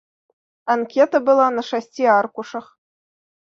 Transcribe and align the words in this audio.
Анкета 0.75 1.17
была 1.29 1.47
на 1.59 1.65
шасці 1.69 2.03
аркушах. 2.17 2.65